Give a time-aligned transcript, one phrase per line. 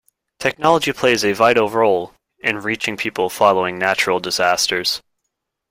[0.39, 4.99] Technology plays a vital role in reaching people following natural disasters.